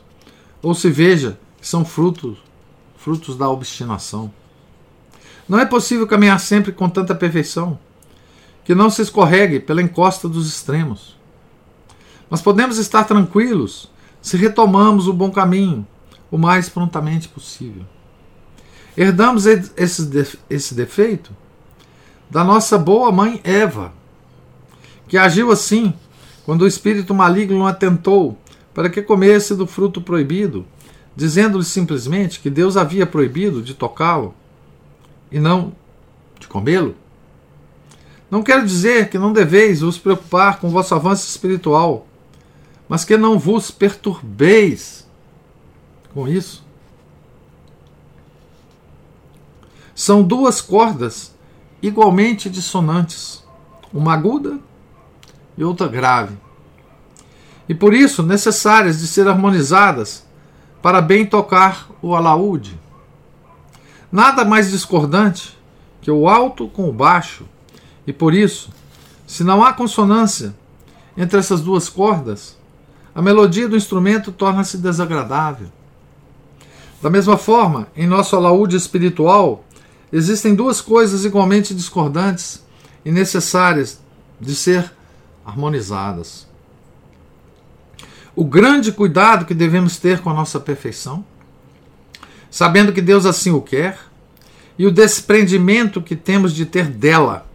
[0.62, 2.38] ou se veja que são frutos,
[2.96, 4.32] frutos da obstinação.
[5.46, 7.78] Não é possível caminhar sempre com tanta perfeição
[8.64, 11.18] que não se escorregue pela encosta dos extremos.
[12.30, 15.86] Mas podemos estar tranquilos se retomamos o bom caminho
[16.30, 17.84] o mais prontamente possível.
[18.96, 21.30] Herdamos esse defeito
[22.28, 23.92] da nossa boa mãe Eva,
[25.08, 25.94] que agiu assim
[26.44, 28.38] quando o espírito maligno atentou
[28.72, 30.64] para que comesse do fruto proibido,
[31.16, 34.34] dizendo-lhe simplesmente que Deus havia proibido de tocá-lo
[35.30, 35.72] e não
[36.38, 36.94] de comê-lo?
[38.30, 42.06] Não quero dizer que não deveis vos preocupar com o vosso avanço espiritual,
[42.90, 45.08] mas que não vos perturbeis
[46.12, 46.64] com isso.
[49.94, 51.32] São duas cordas
[51.80, 53.44] igualmente dissonantes,
[53.94, 54.58] uma aguda
[55.56, 56.36] e outra grave.
[57.68, 60.26] E por isso necessárias de ser harmonizadas
[60.82, 62.76] para bem tocar o alaúde.
[64.10, 65.56] Nada mais discordante
[66.02, 67.46] que o alto com o baixo,
[68.04, 68.72] e por isso,
[69.28, 70.56] se não há consonância
[71.16, 72.58] entre essas duas cordas,
[73.14, 75.68] a melodia do instrumento torna-se desagradável.
[77.02, 79.64] Da mesma forma, em nosso alaúde espiritual,
[80.12, 82.64] existem duas coisas igualmente discordantes
[83.04, 84.00] e necessárias
[84.40, 84.92] de ser
[85.44, 86.46] harmonizadas.
[88.36, 91.24] O grande cuidado que devemos ter com a nossa perfeição,
[92.50, 93.98] sabendo que Deus assim o quer,
[94.78, 97.46] e o desprendimento que temos de ter dela,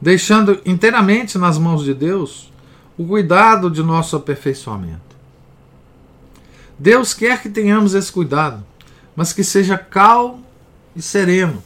[0.00, 2.50] deixando inteiramente nas mãos de Deus
[3.00, 5.16] o cuidado de nosso aperfeiçoamento.
[6.78, 8.62] Deus quer que tenhamos esse cuidado,
[9.16, 10.44] mas que seja calmo
[10.94, 11.62] e sereno,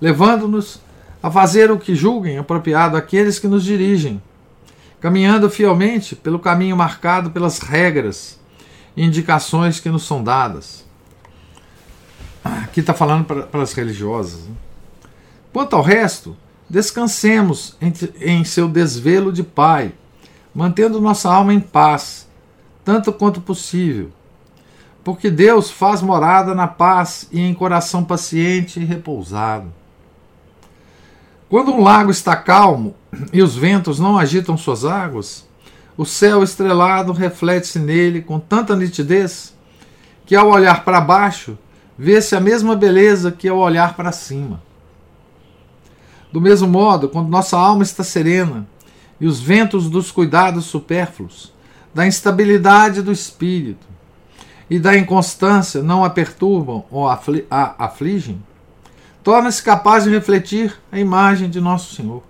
[0.00, 0.80] levando-nos
[1.20, 4.22] a fazer o que julguem apropriado aqueles que nos dirigem,
[5.00, 8.38] caminhando fielmente pelo caminho marcado pelas regras
[8.96, 10.86] e indicações que nos são dadas.
[12.44, 14.44] Aqui está falando para, as religiosas.
[14.44, 14.54] Né?
[15.52, 16.36] Quanto ao resto,
[16.68, 19.92] descansemos em, em seu desvelo de Pai,
[20.54, 22.28] mantendo nossa alma em paz,
[22.84, 24.12] tanto quanto possível
[25.02, 29.72] porque Deus faz morada na paz e em coração paciente e repousado.
[31.48, 32.94] Quando um lago está calmo
[33.32, 35.48] e os ventos não agitam suas águas,
[35.96, 39.54] o céu estrelado reflete-se nele com tanta nitidez
[40.24, 41.58] que, ao olhar para baixo,
[41.98, 44.62] vê-se a mesma beleza que ao olhar para cima.
[46.32, 48.64] Do mesmo modo, quando nossa alma está serena
[49.20, 51.52] e os ventos dos cuidados supérfluos,
[51.92, 53.86] da instabilidade do espírito,
[54.70, 57.20] e da inconstância não a perturbam ou a
[57.76, 58.40] afligem,
[59.22, 62.22] torna-se capaz de refletir a imagem de Nosso Senhor.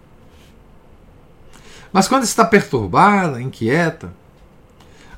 [1.93, 4.13] Mas quando está perturbada, inquieta,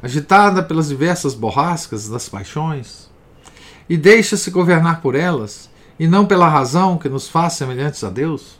[0.03, 3.09] agitada pelas diversas borrascas das paixões,
[3.89, 8.59] e deixa-se governar por elas, e não pela razão que nos faz semelhantes a Deus,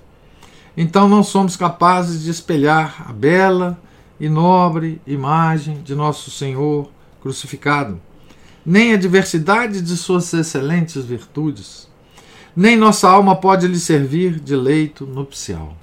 [0.77, 3.79] então não somos capazes de espelhar a bela
[4.19, 8.01] e nobre imagem de nosso Senhor crucificado
[8.65, 11.89] nem a diversidade de suas excelentes virtudes,
[12.55, 15.77] nem nossa alma pode lhe servir de leito nupcial.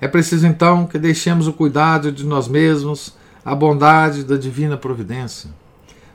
[0.00, 5.50] É preciso então que deixemos o cuidado de nós mesmos, a bondade da divina providência,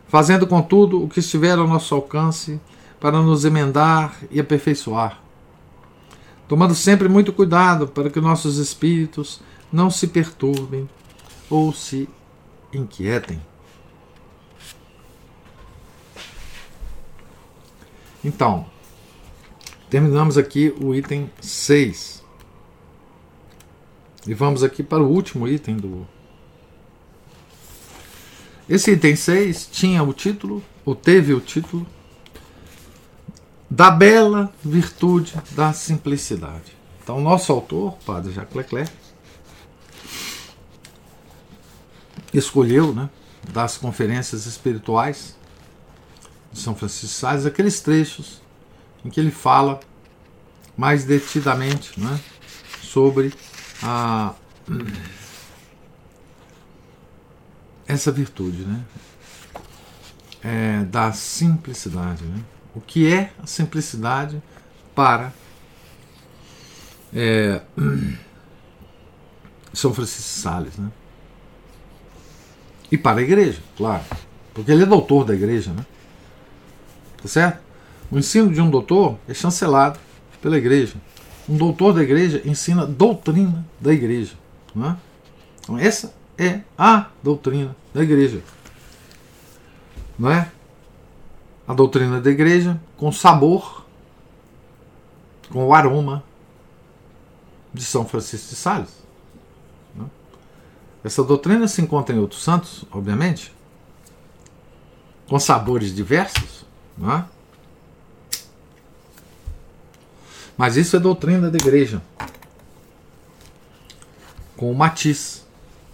[0.08, 2.60] fazendo contudo o que estiver ao nosso alcance
[3.00, 5.20] para nos emendar e aperfeiçoar,
[6.54, 10.88] tomando sempre muito cuidado para que nossos espíritos não se perturbem
[11.50, 12.08] ou se
[12.72, 13.42] inquietem.
[18.24, 18.68] Então,
[19.90, 22.24] terminamos aqui o item 6.
[24.28, 26.08] E vamos aqui para o último item do.
[28.70, 31.84] Esse item 6 tinha o título, ou teve o título,
[33.74, 36.78] da bela virtude da simplicidade.
[37.02, 38.94] Então, nosso autor, Padre Jacques Leclerc,
[42.32, 43.10] escolheu, né,
[43.52, 45.36] das conferências espirituais,
[46.52, 48.44] de São Francisco de Sales, aqueles trechos
[49.04, 49.80] em que ele fala
[50.78, 52.20] mais detidamente né,
[52.84, 53.34] sobre
[53.82, 54.36] a,
[57.88, 58.86] essa virtude né,
[60.44, 62.24] é, da simplicidade.
[62.24, 62.53] Né?
[62.76, 64.42] O que é a simplicidade
[64.96, 65.34] para
[67.14, 67.62] é,
[69.74, 70.78] São Francisco Sales?
[70.78, 70.92] Né?
[72.92, 74.04] E para a igreja, claro.
[74.54, 75.86] Porque ele é doutor da igreja, né?
[77.22, 77.60] Tá certo?
[78.12, 80.00] O ensino de um doutor é chancelado
[80.42, 80.96] pela igreja.
[81.50, 84.34] Um doutor da igreja ensina doutrina da igreja.
[84.76, 84.98] Não é?
[85.62, 88.42] Então, essa é a doutrina da igreja.
[90.18, 90.52] Não é?
[91.68, 93.86] A doutrina da igreja com sabor,
[95.52, 96.24] com o aroma
[97.74, 98.90] de São Francisco de Sales.
[100.00, 100.04] É?
[101.04, 103.54] Essa doutrina se encontra em outros santos, obviamente,
[105.28, 106.66] com sabores diversos,
[107.02, 107.24] é?
[110.56, 112.02] Mas isso é doutrina da igreja.
[114.56, 115.46] com o matiz,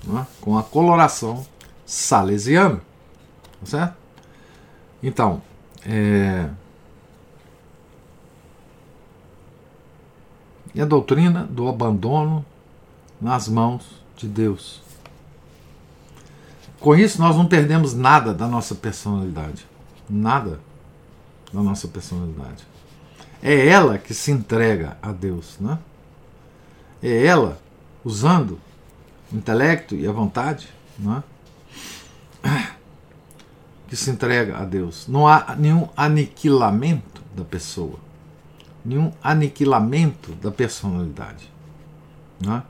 [0.03, 0.28] né?
[0.41, 1.45] com a coloração
[1.86, 2.82] salesiana.
[3.61, 3.97] Tá certo?
[5.01, 5.41] Então,
[5.86, 6.50] é...
[10.74, 12.46] e a doutrina do abandono
[13.20, 14.82] nas mãos de Deus.
[16.80, 19.68] Com isso, nós não perdemos nada da nossa personalidade.
[20.10, 20.60] Nada
[21.52, 22.66] da nossa personalidade.
[23.42, 25.80] É ela que se entrega a Deus, né?
[27.02, 27.60] É ela
[28.04, 28.60] usando
[29.32, 31.24] o intelecto e a vontade, né?
[33.90, 35.08] Que se entrega a Deus.
[35.08, 38.00] Não há nenhum aniquilamento da pessoa,
[38.86, 41.52] nenhum aniquilamento da personalidade,
[42.40, 42.64] né?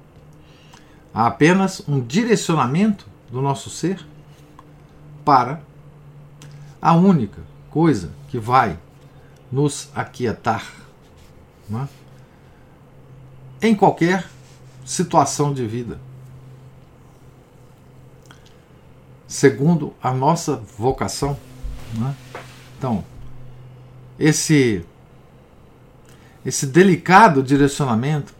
[1.14, 4.06] Há apenas um direcionamento do nosso ser
[5.26, 5.62] para
[6.82, 8.78] a única coisa que vai
[9.52, 10.64] nos aquietar
[11.70, 11.88] né?
[13.62, 14.28] em qualquer
[14.86, 16.00] situação de vida,
[19.30, 21.38] segundo a nossa vocação.
[21.94, 22.16] Né?
[22.78, 23.06] Então,
[24.18, 24.84] esse,
[26.44, 28.34] esse delicado direcionamento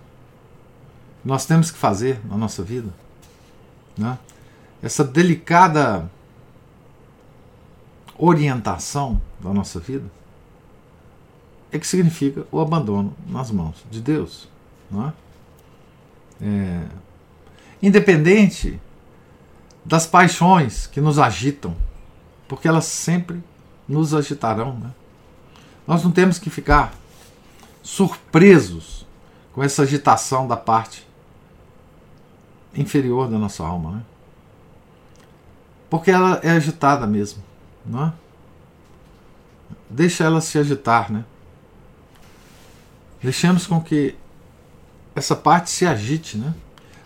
[1.24, 2.90] nós temos que fazer na nossa vida.
[3.96, 4.18] Né?
[4.82, 6.10] Essa delicada
[8.18, 10.10] orientação da nossa vida
[11.72, 14.50] é que significa o abandono nas mãos de Deus.
[14.90, 15.14] Não é?
[16.42, 16.84] É,
[17.82, 18.80] independente
[19.86, 21.76] das paixões que nos agitam,
[22.48, 23.44] porque elas sempre
[23.88, 24.74] nos agitarão.
[24.76, 24.92] Né?
[25.88, 26.94] Nós não temos que ficar
[27.82, 29.06] surpresos
[29.54, 31.08] com essa agitação da parte
[32.76, 34.02] inferior da nossa alma, né?
[35.90, 37.44] Porque ela é agitada mesmo,
[37.84, 38.14] não é?
[39.90, 41.26] Deixa ela se agitar, né?
[43.22, 44.16] Deixemos com que
[45.16, 46.54] essa parte se agite, né?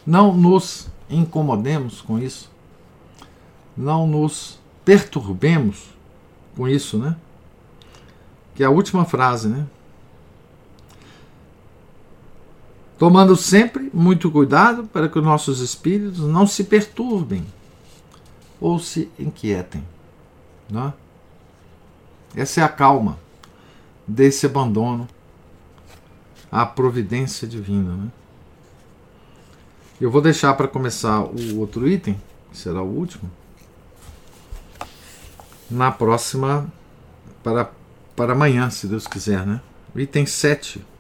[0.06, 2.52] Não nos incomodemos com isso.
[3.76, 5.86] Não nos perturbemos
[6.56, 7.16] com isso, né?
[8.56, 9.66] Que é a última frase, né?
[13.04, 17.46] tomando sempre muito cuidado para que os nossos espíritos não se perturbem
[18.62, 19.84] ou se inquietem.
[20.70, 20.94] Né?
[22.34, 23.20] Essa é a calma
[24.08, 25.06] desse abandono
[26.50, 27.94] à providência divina.
[27.94, 28.12] Né?
[30.00, 32.18] Eu vou deixar para começar o outro item,
[32.52, 33.30] que será o último,
[35.74, 36.72] na próxima,
[37.44, 37.70] para,
[38.16, 39.46] para amanhã, se Deus quiser.
[39.46, 39.60] Né?
[39.96, 40.94] Item 7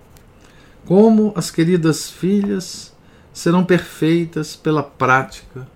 [0.86, 2.94] como as queridas filhas
[3.34, 5.68] serão perfeitas pela prática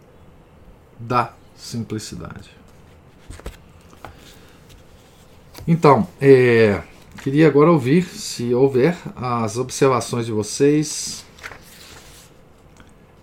[0.99, 2.51] da simplicidade.
[5.67, 6.81] Então, é,
[7.21, 11.25] queria agora ouvir, se houver, as observações de vocês.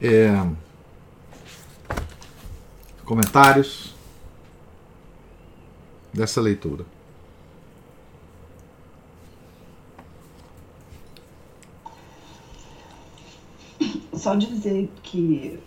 [0.01, 0.47] É,
[3.05, 3.94] comentários
[6.15, 6.85] dessa leitura.
[14.25, 15.61] só dizer que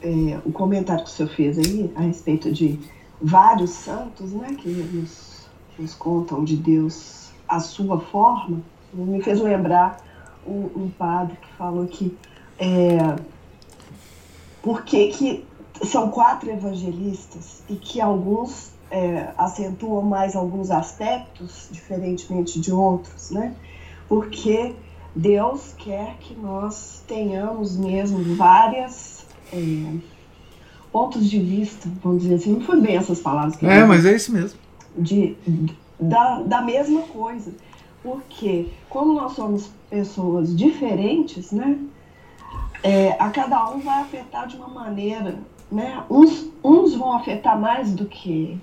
[0.00, 2.78] é, o comentário que o senhor fez aí a respeito de
[3.20, 8.62] vários santos, né, que nos, nos contam de Deus a sua forma,
[8.94, 10.00] me fez lembrar
[10.46, 12.16] um, um padre que falou que
[12.56, 13.16] é,
[14.62, 15.44] por que, que
[15.82, 23.54] são quatro evangelistas e que alguns é, acentuam mais alguns aspectos, diferentemente de outros, né?
[24.08, 24.74] Porque
[25.14, 29.96] Deus quer que nós tenhamos mesmo várias é,
[30.92, 34.14] pontos de vista, vamos dizer assim, não foi bem essas palavras que É, mas é
[34.14, 34.58] isso mesmo.
[34.96, 35.36] De,
[35.98, 37.52] da, da mesma coisa.
[38.02, 41.78] Porque como nós somos pessoas diferentes, né?
[42.82, 45.36] É, a cada um vai afetar de uma maneira,
[45.70, 46.02] né?
[46.08, 48.58] Uns, uns vão afetar mais do que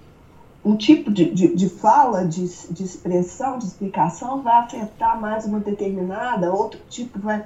[0.66, 5.60] um tipo de, de, de fala, de, de, expressão, de explicação vai afetar mais uma
[5.60, 7.46] determinada, outro tipo vai,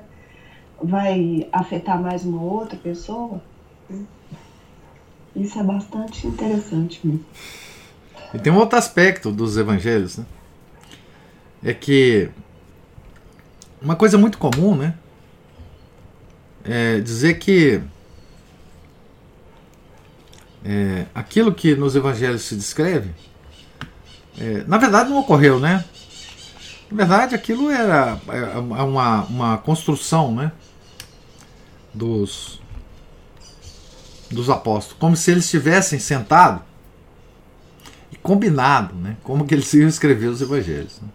[0.81, 3.41] vai afetar mais uma outra pessoa.
[5.35, 7.25] Isso é bastante interessante mesmo.
[8.33, 10.25] E tem um outro aspecto dos evangelhos, né?
[11.61, 12.29] É que
[13.81, 14.95] uma coisa muito comum, né?
[16.63, 17.81] É dizer que
[20.63, 23.11] é, aquilo que nos evangelhos se descreve,
[24.37, 25.83] é, na verdade não ocorreu, né?
[26.91, 30.51] Na verdade, aquilo era é, é uma, uma construção né,
[31.93, 32.59] dos,
[34.31, 36.63] dos apóstolos, como se eles tivessem sentado
[38.11, 40.99] e combinado né, como que eles iam escrever os evangelhos.
[40.99, 41.07] Né?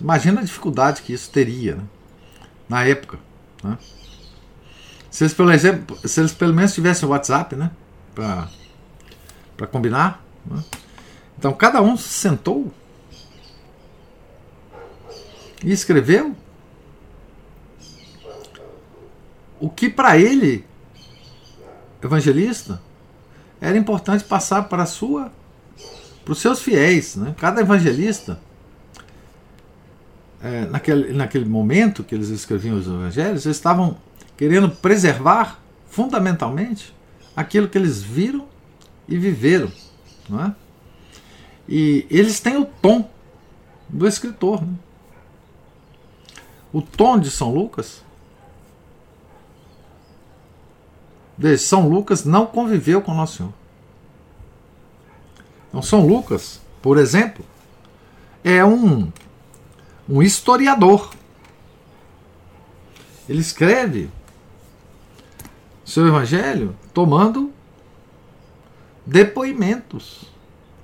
[0.00, 1.84] Imagina a dificuldade que isso teria né,
[2.66, 3.18] na época.
[3.62, 3.76] Né?
[5.10, 7.70] Se eles, pelo exemplo, se eles pelo menos tivessem o WhatsApp, né?
[8.14, 10.24] Para combinar.
[10.44, 10.62] Né?
[11.38, 12.72] Então cada um sentou
[15.62, 16.34] e escreveu
[19.58, 20.64] o que para ele,
[22.02, 22.80] evangelista,
[23.60, 25.30] era importante passar para sua
[26.24, 27.16] para os seus fiéis.
[27.16, 27.34] Né?
[27.38, 28.38] Cada evangelista,
[30.42, 33.96] é, naquele, naquele momento que eles escreviam os evangelhos, eles estavam
[34.36, 36.94] querendo preservar fundamentalmente
[37.36, 38.46] aquilo que eles viram
[39.08, 39.70] e viveram.
[40.28, 40.54] Não é?
[41.68, 43.08] E eles têm o tom
[43.88, 44.62] do escritor.
[44.62, 44.74] Né?
[46.72, 48.02] O tom de São Lucas.
[51.36, 53.52] Veja, São Lucas não conviveu com Nosso Senhor.
[55.68, 57.44] Então, São Lucas, por exemplo,
[58.42, 59.10] é um,
[60.08, 61.12] um historiador.
[63.28, 64.10] Ele escreve
[65.90, 67.52] seu evangelho tomando
[69.04, 70.24] depoimentos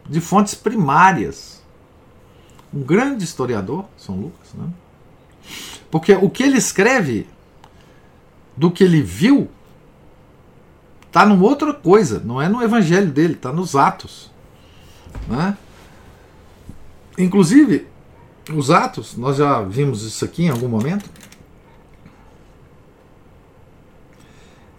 [0.08, 1.62] de fontes primárias.
[2.74, 4.68] Um grande historiador, São Lucas, né?
[5.90, 7.28] Porque o que ele escreve
[8.56, 9.48] do que ele viu
[11.06, 14.30] está numa outra coisa, não é no evangelho dele, está nos atos.
[15.28, 15.56] Né?
[17.16, 17.86] Inclusive,
[18.52, 21.08] os atos, nós já vimos isso aqui em algum momento.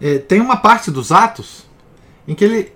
[0.00, 1.66] É, tem uma parte dos atos
[2.26, 2.72] em que ele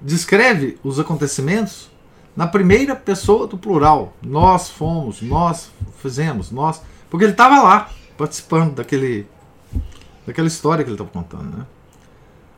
[0.00, 1.90] descreve os acontecimentos
[2.36, 4.16] na primeira pessoa do plural.
[4.22, 6.82] Nós fomos, nós fizemos, nós.
[7.10, 9.26] Porque ele estava lá, participando daquele,
[10.26, 11.56] daquela história que ele estava contando.
[11.58, 11.66] Né?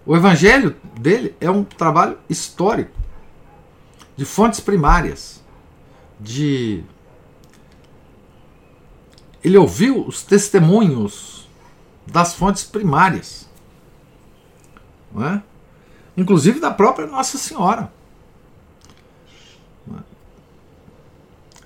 [0.06, 2.92] O evangelho dele é um trabalho histórico
[4.16, 5.42] de fontes primárias,
[6.20, 6.84] de
[9.42, 11.48] ele ouviu os testemunhos
[12.06, 13.43] das fontes primárias,
[15.14, 15.42] não é?
[16.16, 17.92] inclusive da própria Nossa Senhora.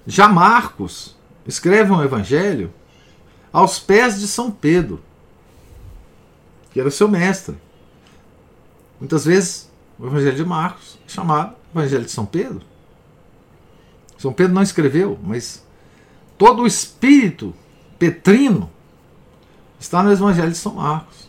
[0.07, 1.14] Já Marcos
[1.46, 2.72] escreve um evangelho
[3.53, 5.03] aos pés de São Pedro,
[6.70, 7.57] que era seu mestre.
[8.99, 12.62] Muitas vezes o evangelho de Marcos é chamado Evangelho de São Pedro.
[14.16, 15.64] São Pedro não escreveu, mas
[16.38, 17.55] todo o espírito
[17.99, 18.70] petrino
[19.78, 21.28] está no Evangelho de São Marcos.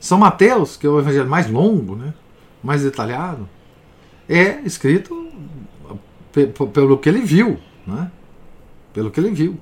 [0.00, 2.12] São Mateus, que é o evangelho mais longo, né,
[2.62, 3.48] mais detalhado,
[4.28, 5.30] é escrito
[6.72, 8.10] pelo que ele viu, né,
[8.92, 9.58] pelo que ele viu.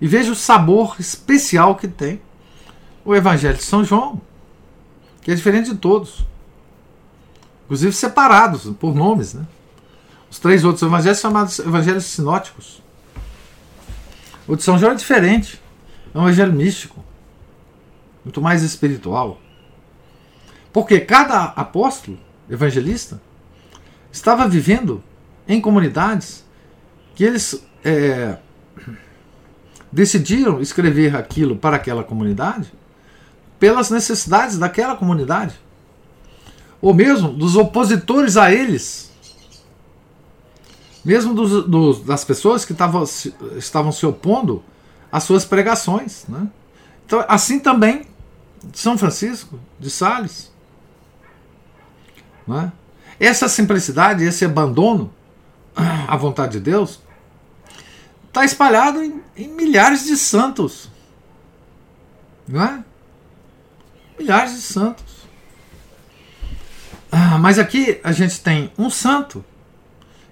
[0.00, 2.20] E veja o sabor especial que tem
[3.04, 4.20] o Evangelho de São João,
[5.22, 6.26] que é diferente de todos
[7.66, 9.34] inclusive separados por nomes.
[9.34, 9.44] Né?
[10.30, 12.82] Os três outros evangelhos são chamados evangelhos sinóticos.
[14.48, 15.60] O de São João é diferente.
[16.14, 17.04] É um evangelho místico,
[18.26, 19.40] muito mais espiritual.
[20.72, 22.18] Porque cada apóstolo,
[22.50, 23.20] evangelista,
[24.10, 25.00] estava vivendo
[25.46, 26.44] em comunidades
[27.14, 28.36] que eles é,
[29.92, 32.72] decidiram escrever aquilo para aquela comunidade
[33.60, 35.54] pelas necessidades daquela comunidade
[36.82, 39.12] ou mesmo dos opositores a eles,
[41.04, 43.04] mesmo dos, dos, das pessoas que tavam,
[43.56, 44.64] estavam se opondo
[45.12, 46.24] às suas pregações.
[46.28, 46.48] Né?
[47.06, 48.04] Então, assim também
[48.64, 50.52] de São Francisco de Sales.
[52.46, 52.72] Né?
[53.18, 55.12] Essa simplicidade, esse abandono
[55.74, 57.00] à vontade de Deus,
[58.28, 60.90] está espalhado em, em, milhares de santos.
[62.46, 62.84] Não é?
[64.18, 65.16] Milhares de santos.
[67.10, 69.44] Ah, mas aqui a gente tem um santo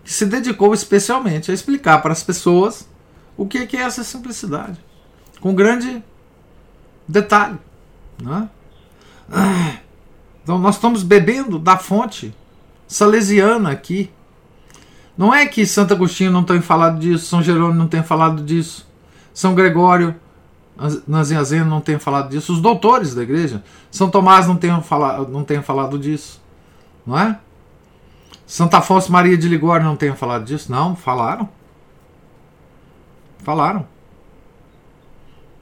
[0.04, 2.86] que se dedicou especialmente a explicar para as pessoas
[3.36, 4.78] o que é essa simplicidade,
[5.40, 6.04] com grande
[7.08, 7.58] detalhe.
[8.22, 8.48] Né?
[10.42, 12.34] Então nós estamos bebendo da fonte
[12.86, 14.10] salesiana aqui.
[15.16, 18.86] Não é que Santo Agostinho não tenha falado disso, São Jerônimo não tenha falado disso,
[19.32, 20.14] São Gregório
[21.06, 25.44] Nazianzeno não tenha falado disso, os doutores da igreja, São Tomás não tenham falado, não
[25.44, 26.42] tenham falado disso.
[27.06, 27.38] Não é?
[28.46, 30.70] Santa Afonso Maria de Ligório não tenha falado disso?
[30.70, 31.48] Não, falaram.
[33.38, 33.86] Falaram.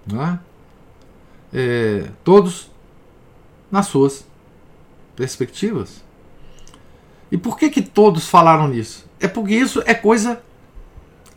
[0.06, 0.38] Não é?
[1.52, 2.70] É todos
[3.70, 4.24] nas suas
[5.14, 6.02] perspectivas.
[7.30, 9.06] E por que, que todos falaram nisso?
[9.18, 10.42] É porque isso é coisa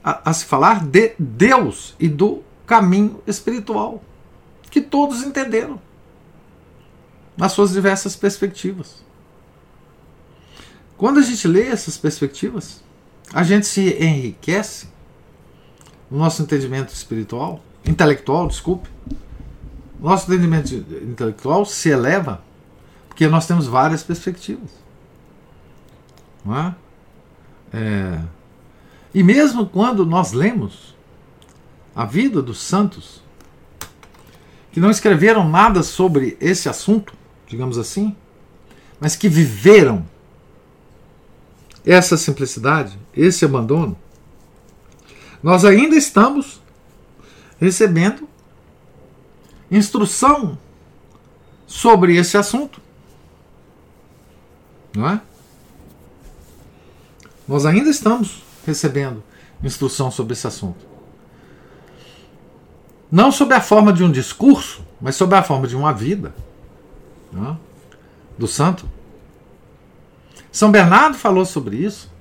[0.04, 4.04] a, a se falar de Deus e do caminho espiritual.
[4.70, 5.80] Que todos entenderam
[7.38, 9.04] nas suas diversas perspectivas.
[10.98, 12.84] Quando a gente lê essas perspectivas,
[13.34, 14.88] a gente se enriquece
[16.10, 18.90] no nosso entendimento espiritual, intelectual, desculpe,
[20.00, 22.42] nosso entendimento intelectual se eleva
[23.08, 24.70] porque nós temos várias perspectivas.
[26.44, 26.76] Não é?
[27.74, 28.22] É,
[29.14, 30.94] e mesmo quando nós lemos
[31.96, 33.24] a vida dos santos,
[34.74, 37.14] que não escreveram nada sobre esse assunto,
[37.48, 38.14] digamos assim,
[39.00, 40.06] mas que viveram
[41.86, 43.98] essa simplicidade, esse abandono,
[45.42, 46.62] nós ainda estamos
[47.58, 48.28] recebendo
[49.70, 50.58] instrução
[51.66, 52.82] sobre esse assunto.
[54.96, 55.22] Não é?
[57.48, 59.24] Nós ainda estamos recebendo
[59.64, 60.86] instrução sobre esse assunto.
[63.12, 66.34] Não sob a forma de um discurso, mas sob a forma de uma vida
[67.34, 67.56] é?
[68.38, 68.90] do santo.
[70.52, 72.12] São Bernardo falou sobre isso.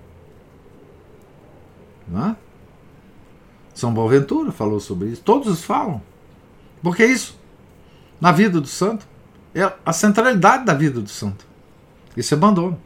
[2.07, 2.36] Não é?
[3.72, 5.22] São Boaventura falou sobre isso.
[5.22, 6.03] Todos falam.
[6.85, 7.41] Porque isso,
[8.20, 9.09] na vida do santo,
[9.55, 11.47] é a centralidade da vida do santo.
[12.14, 12.78] Esse abandono.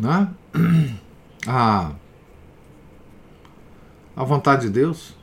[0.00, 0.28] Né?
[1.46, 1.92] A,
[4.14, 5.14] a vontade de Deus,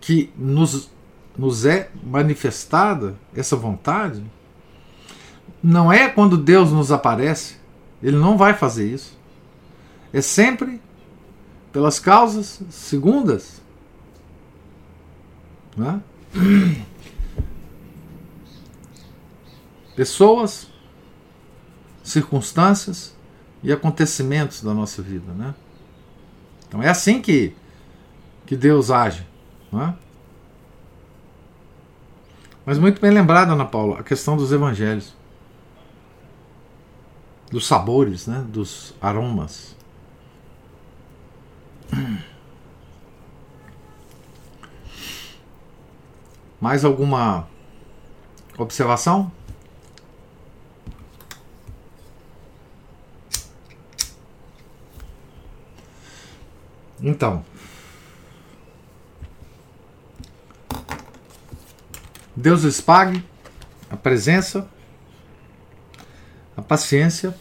[0.00, 0.88] que nos,
[1.36, 4.22] nos é manifestada, essa vontade,
[5.60, 7.56] não é quando Deus nos aparece,
[8.00, 9.18] Ele não vai fazer isso.
[10.12, 10.80] É sempre
[11.72, 13.60] pelas causas segundas.
[15.76, 16.00] Né?
[19.94, 20.68] Pessoas
[22.02, 23.14] circunstâncias
[23.62, 25.54] e acontecimentos da nossa vida, né?
[26.68, 27.54] Então é assim que,
[28.44, 29.26] que Deus age,
[29.72, 29.94] não é?
[32.66, 35.14] Mas muito bem lembrada, Ana Paula, a questão dos evangelhos,
[37.50, 38.44] dos sabores, né?
[38.48, 39.76] Dos aromas.
[46.64, 47.46] Mais alguma
[48.56, 49.30] observação?
[57.02, 57.44] Então,
[62.34, 63.22] Deus lhes pague
[63.90, 64.66] a presença,
[66.56, 67.36] a paciência,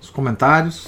[0.00, 0.86] os comentários.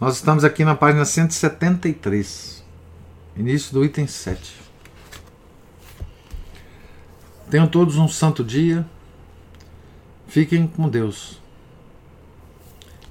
[0.00, 2.64] Nós estamos aqui na página 173,
[3.36, 4.61] início do item 7.
[7.52, 8.82] Tenham todos um santo dia.
[10.26, 11.38] Fiquem com Deus.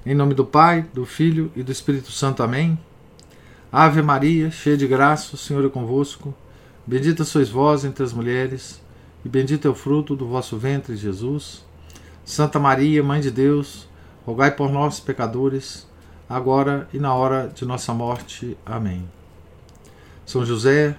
[0.04, 2.42] Em nome do Pai, do Filho e do Espírito Santo.
[2.42, 2.76] Amém.
[3.70, 6.34] Ave Maria, cheia de graça, o Senhor é convosco.
[6.84, 8.82] Bendita sois vós entre as mulheres,
[9.24, 11.64] e bendito é o fruto do vosso ventre, Jesus.
[12.24, 13.88] Santa Maria, Mãe de Deus,
[14.26, 15.86] rogai por nós, pecadores,
[16.28, 18.58] agora e na hora de nossa morte.
[18.66, 19.08] Amém.
[20.26, 20.98] São José,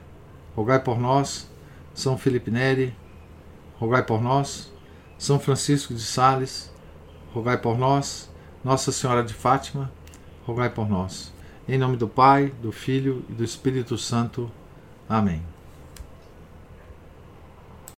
[0.55, 1.51] rogai por nós.
[1.93, 2.95] São Felipe Neri,
[3.83, 4.71] rogai por nós.
[5.17, 6.71] São Francisco de Sales,
[7.33, 8.31] rogai por nós.
[8.63, 9.91] Nossa Senhora de Fátima,
[10.45, 11.33] rogai por nós.
[11.67, 14.49] Em nome do Pai, do Filho e do Espírito Santo.
[15.07, 15.52] Amém.